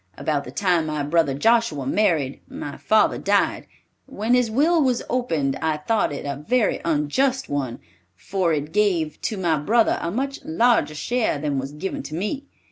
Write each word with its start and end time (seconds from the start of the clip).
About 0.17 0.45
the 0.45 0.51
time 0.51 0.87
my 0.87 1.03
brother 1.03 1.35
Joshua 1.35 1.85
married, 1.85 2.41
my 2.49 2.75
father 2.75 3.19
died. 3.19 3.67
When 4.07 4.33
his 4.33 4.49
will 4.49 4.81
was 4.81 5.03
opened, 5.11 5.57
I 5.61 5.77
thought 5.77 6.11
it 6.11 6.25
a 6.25 6.37
very 6.43 6.81
unjust 6.83 7.49
one, 7.49 7.77
for 8.15 8.51
it 8.51 8.71
gave, 8.73 9.21
to 9.21 9.37
my 9.37 9.59
brother 9.59 9.99
a 10.01 10.09
much 10.09 10.43
larger 10.43 10.95
share 10.95 11.37
than 11.37 11.59
was 11.59 11.71
given 11.73 12.01
to 12.01 12.15
me. 12.15 12.47